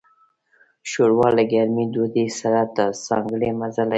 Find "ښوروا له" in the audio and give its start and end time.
0.89-1.43